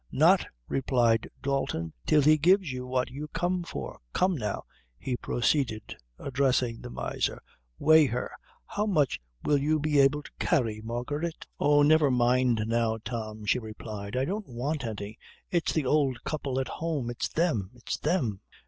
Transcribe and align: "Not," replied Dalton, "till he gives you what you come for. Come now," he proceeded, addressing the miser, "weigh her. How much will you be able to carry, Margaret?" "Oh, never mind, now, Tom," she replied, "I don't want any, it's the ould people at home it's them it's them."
"Not," 0.11 0.47
replied 0.67 1.29
Dalton, 1.43 1.93
"till 2.07 2.23
he 2.23 2.39
gives 2.39 2.71
you 2.71 2.87
what 2.87 3.11
you 3.11 3.27
come 3.27 3.61
for. 3.61 3.99
Come 4.13 4.35
now," 4.35 4.63
he 4.97 5.15
proceeded, 5.15 5.95
addressing 6.17 6.81
the 6.81 6.89
miser, 6.89 7.39
"weigh 7.77 8.07
her. 8.07 8.31
How 8.65 8.87
much 8.87 9.19
will 9.43 9.59
you 9.59 9.79
be 9.79 9.99
able 9.99 10.23
to 10.23 10.31
carry, 10.39 10.81
Margaret?" 10.83 11.45
"Oh, 11.59 11.83
never 11.83 12.09
mind, 12.09 12.63
now, 12.65 12.97
Tom," 13.05 13.45
she 13.45 13.59
replied, 13.59 14.17
"I 14.17 14.25
don't 14.25 14.47
want 14.47 14.83
any, 14.85 15.19
it's 15.51 15.71
the 15.71 15.85
ould 15.85 16.17
people 16.27 16.59
at 16.59 16.67
home 16.67 17.11
it's 17.11 17.29
them 17.29 17.69
it's 17.75 17.97
them." 17.99 18.41